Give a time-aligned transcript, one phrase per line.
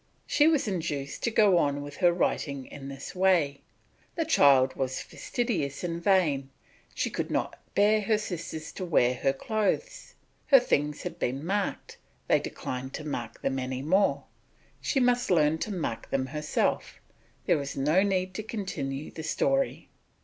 [0.25, 3.61] She was induced to go on with her writing in this way.
[4.15, 6.49] The child was fastidious and vain;
[6.95, 10.15] she could not bear her sisters to wear her clothes.
[10.47, 14.23] Her things had been marked, they declined to mark them any more,
[14.81, 16.99] she must learn to mark them herself;
[17.45, 19.87] there is no need to continue the story.